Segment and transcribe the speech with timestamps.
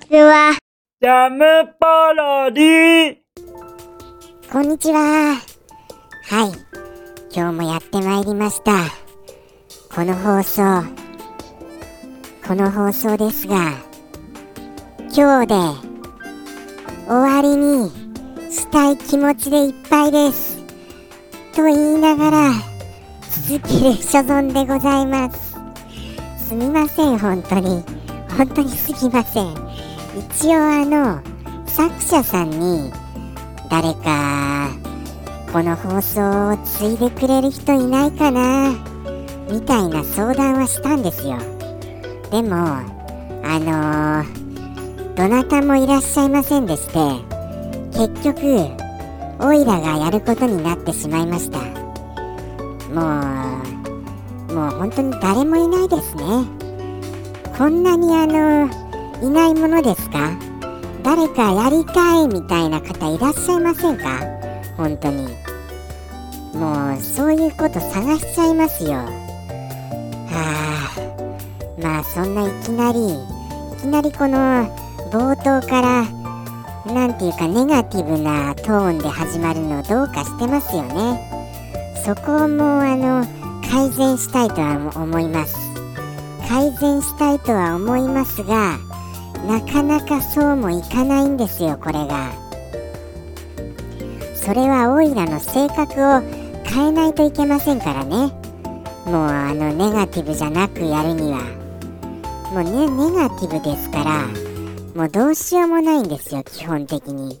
[0.00, 0.56] ちは。
[1.00, 1.44] ジャム
[1.78, 3.16] パロディ
[4.52, 5.34] こんにちは。
[5.34, 6.52] はい。
[7.34, 8.72] 今日もやってまいりました。
[9.94, 10.84] この放送。
[12.46, 13.72] この放送ですが、
[15.14, 15.54] 今日で
[17.06, 17.90] 終わりに
[18.50, 20.58] したい気持ちでいっぱいです。
[21.54, 22.52] と言いながら、
[23.48, 25.56] 続ける所存でございます。
[26.48, 27.82] すみません、本当に。
[28.36, 29.65] 本当にすみません。
[30.16, 31.20] 一応あの、
[31.66, 32.92] 作者さんに、
[33.68, 34.70] 誰か
[35.52, 38.70] この放送を継いでくれる人いないかな
[39.50, 41.36] みたいな相談はしたんですよ。
[42.30, 42.82] でもあ
[43.42, 44.46] のー
[45.16, 46.98] どなたもいらっしゃいませんでして
[47.92, 48.68] 結局
[49.40, 51.58] オイラがやることになってしまいました。
[52.92, 53.20] も
[54.50, 56.22] うもう本当に誰もいないですね。
[57.56, 58.85] こんなにあの
[59.22, 60.32] いないものですか？
[61.02, 64.20] 誰かやりたいみたいな方いらっしゃいませんか？
[64.76, 65.28] 本当に。
[66.54, 68.92] もうそういうこと探しちゃいますよ。
[68.92, 69.06] は
[70.28, 71.82] あ。
[71.82, 74.38] まあそんないきなりいきなりこの
[75.10, 76.04] 冒頭から
[76.92, 81.30] なんていうかネガティブなトーンで始まるのどうかしてますよね。
[82.04, 83.24] そこもあの
[83.68, 85.56] 改善したいとは思います。
[86.48, 88.78] 改善したいとは思いますが
[89.46, 92.32] なかなかそうもいかないんですよこれが。
[94.34, 96.20] それはオイラの性格を
[96.64, 98.32] 変えないといけませんからね。
[99.06, 101.40] もうあのネガティブじゃなくやるには。
[102.52, 104.26] もうねネガティブですから
[104.94, 107.40] もうどうしようもないんですよ基本的に。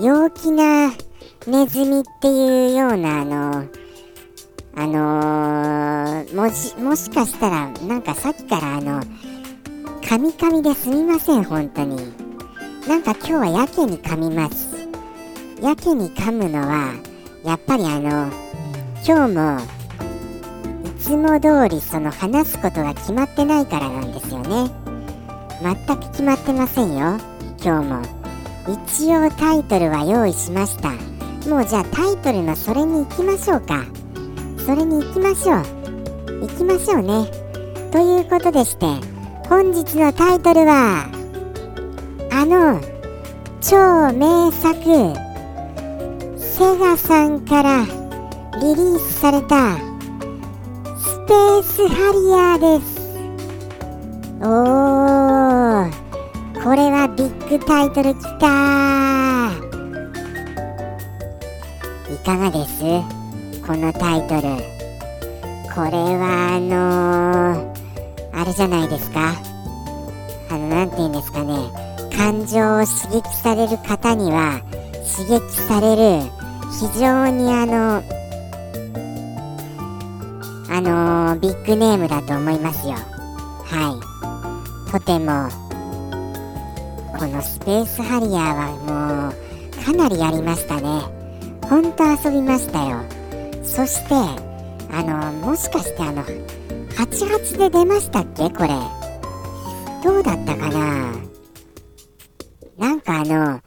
[0.00, 0.90] 陽気な
[1.46, 3.64] ネズミっていうようなあの
[4.74, 9.02] あのーもしもしかしたらなんかさっきからあの
[10.08, 11.96] カミカミですみません本当に。
[12.86, 14.76] なんか今日はやけに噛みます。
[15.60, 16.94] やけに噛むのは
[17.44, 18.30] やっぱりあの
[19.04, 19.58] 今日も
[20.86, 24.70] いつも通りその話すことが決まってないからなんですよね。
[25.60, 27.18] 全く決まってませんよ
[27.60, 28.02] 今日も。
[28.68, 30.90] 一応タイトルは用意しました。
[31.50, 33.84] もうじゃあタイトルのそれに行きましょうか。
[34.64, 36.42] それに行きましょう。
[36.42, 37.28] 行きましょうね。
[37.90, 39.15] ということでして
[39.48, 41.08] 本日のタイトルは
[42.32, 42.80] あの
[43.60, 44.74] 超名作
[46.36, 47.86] セガさんから
[48.60, 49.80] リリースされたス
[51.26, 52.96] ペースハリアーです。
[54.40, 59.52] おーこれはビッグタイトルきた
[62.12, 62.82] いかがです？
[63.64, 64.42] このタイトル。
[65.72, 67.75] これはあのー、
[68.36, 69.34] あれじゃないですか。
[70.50, 71.54] あのなんて言うんですかね。
[72.14, 74.60] 感情を刺激される方には
[75.16, 76.30] 刺激される
[76.70, 78.02] 非常にあの
[80.68, 82.94] あのービッグネームだと思いますよ。
[83.64, 84.90] はい。
[84.92, 85.48] とても
[87.18, 91.00] このスペースハリアーはもうかなりやりましたね。
[91.68, 93.00] ほんと遊びましたよ。
[93.62, 94.14] そして
[94.92, 96.22] あのもしかしてあの
[96.96, 98.68] 88で出ましたっけこれ。
[100.02, 101.14] どうだったかな？
[102.78, 103.60] なんかあの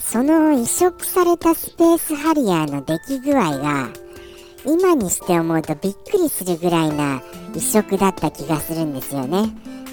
[0.00, 3.88] その移植されたスペースハリアーの出来具合が
[4.64, 7.22] 今にして思うとびっくりするぐらいな
[7.54, 9.48] 移植だった気がするんですよね。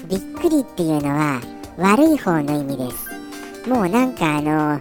[0.08, 1.40] びっくりっていうのは
[1.76, 3.68] 悪い方の意味です。
[3.68, 4.80] もうなんかあの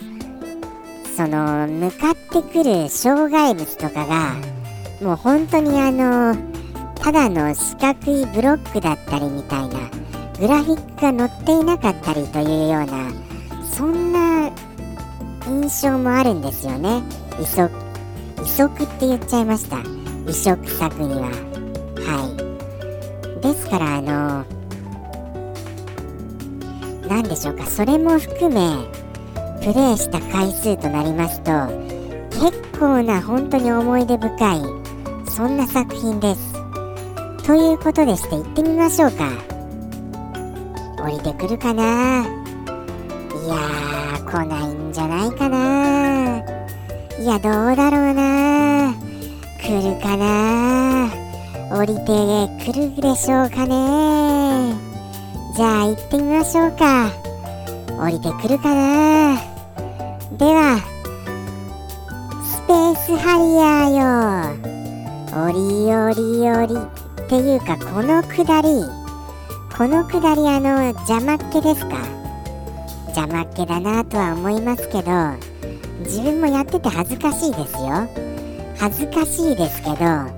[1.15, 4.35] その向かってくる障害物とかが
[5.01, 6.35] もう本当にあの
[7.01, 9.79] ただの四角いブロックだったりみたいな
[10.39, 13.11] グラフィックが載っていなかったりというような
[13.63, 14.51] そんな
[15.47, 17.01] 印象もあるんですよね。
[17.41, 17.71] 移植
[18.43, 19.79] 移植って言っちゃいました。
[20.29, 21.29] 移植作には。
[21.95, 22.35] は
[23.37, 23.41] い。
[23.41, 24.45] ですからあの
[27.07, 27.65] 何でしょうか。
[27.65, 28.99] それも含め
[29.61, 31.51] プレイした回数となりますと
[32.39, 34.61] 結構な本当に思い出深い
[35.29, 36.48] そんな作品です。
[37.49, 39.27] ということでして行ってみましょうか。
[41.03, 42.21] 降りてくるかな？
[42.21, 42.27] い
[43.47, 46.37] やー来ないんじゃないかな。
[47.17, 48.93] いやどうだろうな。
[49.59, 51.09] 来るかな？
[51.71, 52.03] 降りて
[52.71, 54.75] くるでしょうかね。
[55.55, 57.09] じゃあ行ってみましょうか。
[57.99, 59.37] 降りてくるかな？
[60.37, 60.77] では
[62.45, 64.69] スペースハリアーよ。
[65.33, 65.57] 降り
[65.91, 66.98] 降り降り。
[67.29, 68.83] ていうかこのくだり
[69.77, 71.97] このくだりあの邪魔っ気ですか？
[73.15, 75.11] 邪魔っ気だなとは思いますけど
[75.99, 78.07] 自分もやってて恥ずかしいですよ。
[78.77, 80.29] 恥ずかしいですけども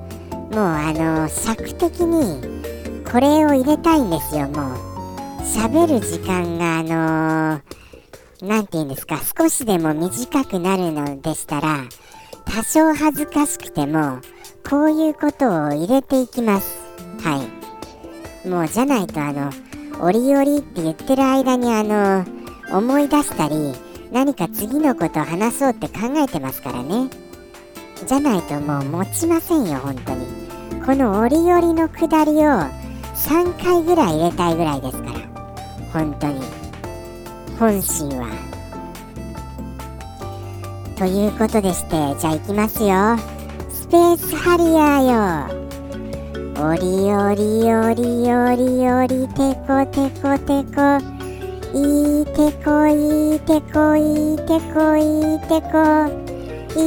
[0.58, 2.42] うあの尺的に
[3.10, 4.76] これを入れたいんですよもう。
[5.44, 9.18] 喋る時間があの何て言うんですか？
[9.38, 11.86] 少しでも短くなるのでしたら
[12.46, 14.20] 多少恥ずかしくても
[14.70, 16.81] こういうことを入れていきます。
[17.20, 17.48] は
[18.46, 18.48] い。
[18.48, 19.52] もうじゃないとあの
[20.02, 22.26] 折々って言ってる間にあの
[22.76, 23.74] 思い出したり
[24.12, 27.10] 何か次のことを話そうって考えてますからね。
[28.06, 30.26] じゃないともう持ちませんよ本当に。
[30.86, 32.42] この折々のくだりを
[33.16, 35.20] 3回ぐらい入れたいぐらいですから。
[35.94, 36.42] 本当に。
[37.60, 38.28] 本心は。
[40.98, 43.18] ということでしてじゃあ行きますよ。
[43.70, 45.61] スペースハリアーよ。
[46.64, 51.00] おりおりおりおりおりてこてこてこ。
[51.74, 56.08] いいてこいいてこいいてこいいてこ。
[56.76, 56.82] いい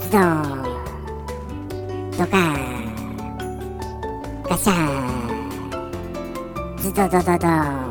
[0.00, 0.20] ズドン
[2.16, 2.40] ドカー。
[4.48, 4.74] ガシャー。
[6.78, 7.87] ズドドドドド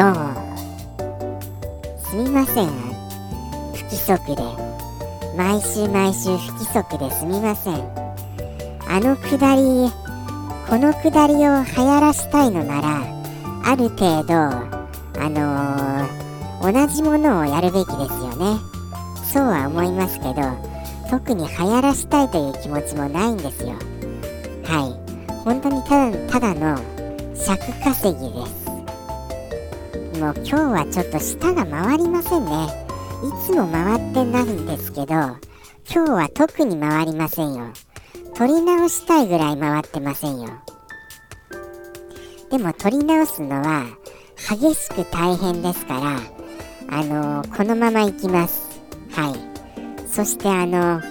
[0.00, 0.14] ドン
[1.98, 2.68] すみません。
[3.74, 4.42] 不規則で。
[5.36, 7.10] 毎週毎週不規則で。
[7.10, 7.74] すみません。
[8.88, 9.92] あのくだり
[10.70, 13.02] このくだりを流行らしたいのなら
[13.62, 18.58] ある程度あのー、同じものをやるべきですよね。
[19.30, 20.40] そうは思いますけど
[21.10, 23.74] 特に流行らしたいという気持ちもないんですよ。
[24.64, 25.44] はい。
[25.44, 26.78] 本当にただただの
[27.34, 28.69] 尺稼ぎです。
[30.20, 32.66] もう今日はちょっと舌が回りませんね。
[33.24, 35.38] いつも回ってないんですけど今
[35.88, 37.72] 日は特に回りませんよ。
[38.34, 40.50] 取り直したいぐらい回ってませんよ。
[42.50, 43.86] でも取り直すのは
[44.36, 46.20] 激しく大変ですから
[46.90, 48.78] あのー、このまま行きます。
[49.12, 50.06] はい。
[50.06, 51.02] そしてあのー、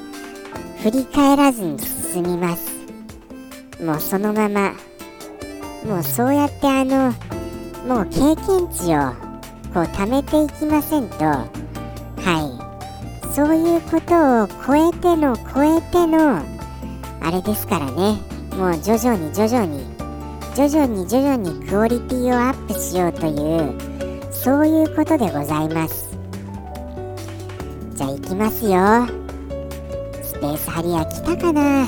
[0.84, 2.70] 振り返らずに進みます。
[3.84, 4.74] もうそのまま。
[5.84, 7.12] もうそうやってあの
[7.90, 9.14] もう経験値を
[9.74, 11.48] こう貯めていきませんとは
[13.26, 13.34] い。
[13.34, 16.40] そういうことを超えての超えての
[17.20, 18.20] あれですからね。
[18.56, 19.84] もう徐々に徐々に
[20.56, 23.74] 徐々に徐々にクオリティをアップしようという
[24.32, 26.10] そういうことでございます。
[27.96, 29.08] じゃあ行きますよ。
[30.22, 31.88] スペースハリア来たかな。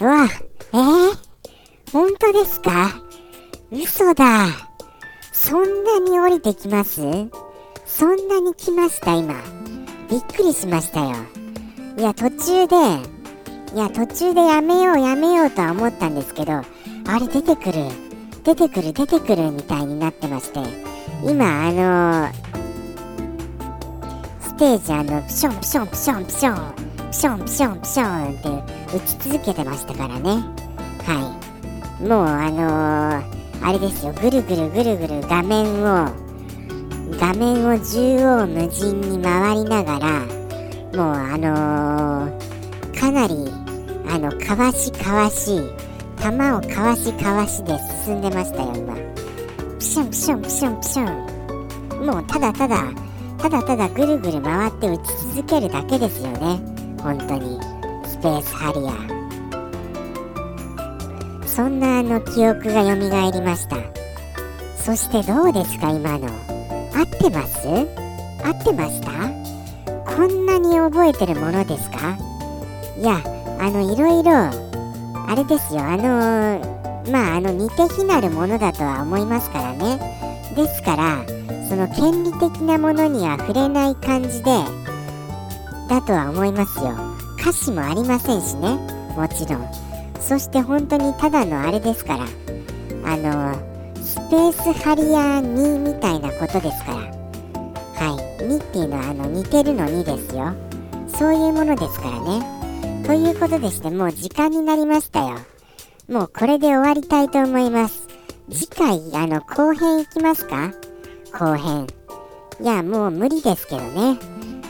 [0.00, 0.24] うわ
[0.72, 1.16] えー、
[1.92, 3.00] 本当ですか？
[3.70, 4.48] 嘘だ。
[5.48, 7.00] そんなに降りてきます？
[7.86, 9.14] そんなに来ました？
[9.14, 9.32] 今。
[10.10, 11.14] びっくりしましたよ。
[11.96, 12.76] いや途中で
[13.72, 16.64] いや途中でやめようやめようとは思ったんですけどあ
[17.20, 17.86] れ出てくる。
[18.42, 20.58] 出てくる出てくるみたいになってまして。
[21.22, 22.32] 今あのー、
[24.40, 26.74] ステージあのピションピションピションピション。
[27.12, 28.48] ピションピションピションって
[28.96, 30.42] 打ち続けてましたからね。
[31.04, 31.36] は
[32.00, 32.02] い。
[32.04, 34.12] もうあのー、あれですよ。
[34.12, 36.26] ぐるぐるぐるぐる画面を
[37.18, 40.20] 画面を縦横無尽に回りながら
[40.94, 43.34] もうあのー、かなり
[44.08, 45.60] あのかわしかわし
[46.18, 46.38] 球を
[46.74, 48.94] かわしかわしで進んでましたよ今。
[49.78, 52.06] ピションピションピションピション。
[52.06, 52.92] もうただただ
[53.38, 55.02] ただただぐるぐる回って打ち
[55.34, 56.60] 続けるだけですよね。
[57.02, 57.60] 本当に。
[58.06, 59.25] スペースハリアー。
[61.56, 63.76] そんなあの記憶がよみがえりました。
[64.76, 66.28] そしてどうですか今の？
[66.94, 67.66] 合ってます？
[68.44, 69.10] 合ってました？
[70.04, 72.18] こんなに覚えてるものですか？
[73.00, 73.22] いや
[73.58, 75.80] あのいろいろあれですよ。
[75.80, 79.98] あのーまああの似て非なるものだとは思いますからね。
[80.54, 81.24] ですから
[81.70, 84.50] その権利的なものには触れない感じで
[85.88, 86.92] だとは思いますよ。
[87.40, 88.76] 歌詞もありませんしね。
[89.16, 89.85] もちろん。
[90.26, 92.24] そして本当にただのあれですから
[93.04, 93.54] あの
[94.02, 100.52] スペースハリアー2みたいなことですからはい2っていうのはあの似てるの2ですよ。
[101.08, 103.04] そういうものですからね。
[103.06, 105.38] ということでしてもう時間になりましたよ。
[106.08, 108.06] もうこれで終わりたいと思います。
[108.50, 110.72] 次回あの後編いきますか？
[111.32, 111.86] 後編。
[112.60, 114.18] いやもう無理ですけどね。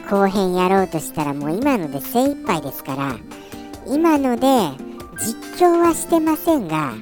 [0.09, 3.17] 後編やろうとしたらもう今ので精一杯ですから。
[3.89, 4.86] 今ので
[5.19, 6.93] 実況はしてませんが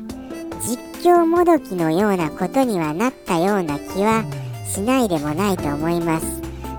[0.61, 4.25] 実況もどきのようなことにはなったような気は
[4.67, 6.27] しないでもないと思います。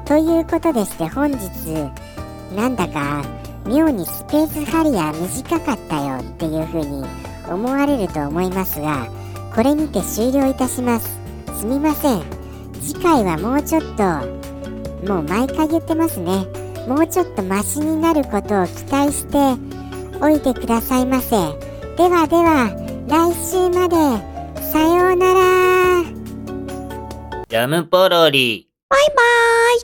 [0.05, 1.39] ということでして本日
[2.55, 3.23] なんだか
[3.65, 7.03] 妙にスペースハリアー短かったよっていう風に
[7.47, 9.07] 思われると思いますが
[9.53, 11.17] これにて終了いたします。
[11.59, 12.23] すみません。
[12.81, 14.03] 次回はもうちょっと
[15.11, 16.45] もう毎回言ってますね。
[16.87, 19.74] もうちょっとマシになることを期待して
[20.21, 21.29] おいてくださいませ。
[21.97, 22.71] ではでは
[23.07, 24.35] 来週まで。
[24.75, 26.03] さようなら。
[27.47, 28.67] ジャムポロリ。
[28.89, 29.79] バイバーイ